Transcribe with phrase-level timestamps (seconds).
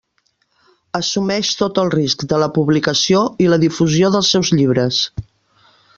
[0.99, 5.03] Assumeix tot el risc de la publicació i la difusió dels seus llibres.